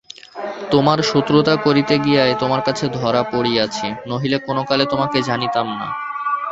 তোমার 0.71 0.99
শত্রুতা 1.01 1.53
করিতে 1.65 1.95
গিয়াই 1.99 2.33
তোমার 2.39 2.61
কাছে 2.61 2.85
ধরা 2.97 3.21
পড়িয়াছি, 3.33 3.87
নহিলে 4.07 4.37
কোনোকালে 4.47 4.83
তোমাকে 4.85 5.17
জানিতাম 5.21 5.67
না। 5.79 5.87